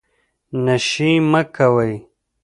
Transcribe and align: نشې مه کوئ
نشې 0.65 1.11
مه 1.31 1.41
کوئ 1.55 1.93